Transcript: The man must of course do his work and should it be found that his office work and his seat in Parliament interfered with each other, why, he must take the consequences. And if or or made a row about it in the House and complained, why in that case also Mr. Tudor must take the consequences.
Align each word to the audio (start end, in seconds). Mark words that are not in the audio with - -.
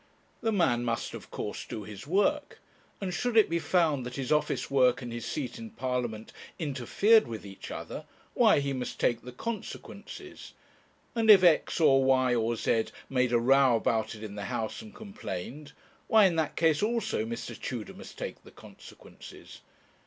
The 0.41 0.51
man 0.51 0.83
must 0.83 1.13
of 1.13 1.29
course 1.29 1.63
do 1.63 1.83
his 1.83 2.07
work 2.07 2.57
and 2.99 3.13
should 3.13 3.37
it 3.37 3.47
be 3.51 3.59
found 3.59 4.03
that 4.03 4.15
his 4.15 4.31
office 4.31 4.71
work 4.71 5.03
and 5.03 5.13
his 5.13 5.27
seat 5.27 5.59
in 5.59 5.69
Parliament 5.69 6.33
interfered 6.57 7.27
with 7.27 7.45
each 7.45 7.69
other, 7.69 8.05
why, 8.33 8.61
he 8.61 8.73
must 8.73 8.99
take 8.99 9.21
the 9.21 9.31
consequences. 9.31 10.53
And 11.13 11.29
if 11.29 11.43
or 11.79 12.33
or 12.33 12.55
made 13.09 13.31
a 13.31 13.37
row 13.39 13.75
about 13.75 14.15
it 14.15 14.23
in 14.23 14.33
the 14.33 14.45
House 14.45 14.81
and 14.81 14.91
complained, 14.95 15.73
why 16.07 16.25
in 16.25 16.35
that 16.35 16.55
case 16.55 16.81
also 16.81 17.23
Mr. 17.23 17.55
Tudor 17.61 17.93
must 17.93 18.17
take 18.17 18.41
the 18.43 18.49
consequences. 18.49 19.61